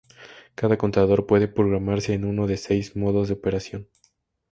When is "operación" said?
3.35-3.87